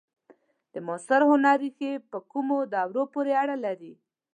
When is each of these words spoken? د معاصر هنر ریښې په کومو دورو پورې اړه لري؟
د 0.73 0.75
معاصر 0.87 1.21
هنر 1.29 1.57
ریښې 1.63 1.91
په 2.11 2.17
کومو 2.31 2.57
دورو 2.73 3.03
پورې 3.13 3.31
اړه 3.43 3.55
لري؟ 3.65 3.93